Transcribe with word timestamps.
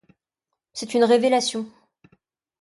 C’est 0.73 0.95
une 0.95 1.03
révélation. 1.03 1.69